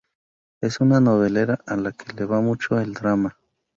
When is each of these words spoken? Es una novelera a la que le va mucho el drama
Es 0.61 0.79
una 0.81 0.99
novelera 0.99 1.59
a 1.67 1.75
la 1.75 1.91
que 1.91 2.11
le 2.13 2.25
va 2.25 2.41
mucho 2.41 2.79
el 2.79 2.95
drama 2.95 3.37